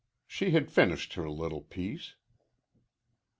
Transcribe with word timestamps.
She 0.25 0.49
had 0.49 0.71
finished 0.71 1.13
her 1.13 1.29
little 1.29 1.61
piece. 1.61 2.15